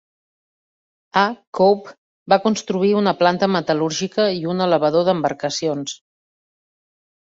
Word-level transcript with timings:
A 1.23 1.25
Kobe, 1.59 1.93
va 2.33 2.39
construir 2.47 2.91
una 3.01 3.13
planta 3.19 3.51
metal·lúrgica 3.59 4.27
i 4.39 4.41
un 4.55 4.67
elevador 4.67 5.07
d'embarcacions. 5.11 5.99